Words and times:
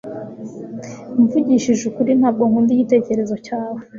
Mvugishije 1.19 1.83
ukuri 1.89 2.11
ntabwo 2.19 2.43
nkunda 2.49 2.71
igitekerezo 2.73 3.35
cyawe 3.45 3.81